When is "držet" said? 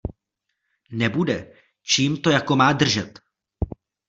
2.73-3.19